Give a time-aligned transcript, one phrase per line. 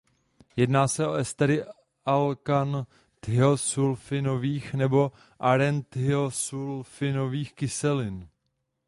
[0.55, 1.63] Jedná se o estery
[2.05, 8.27] alkanthiosulfinových nebo arenthiosulfinových kyselin.